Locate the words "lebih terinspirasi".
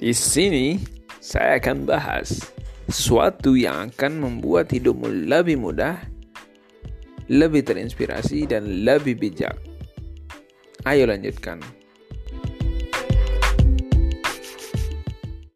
7.28-8.48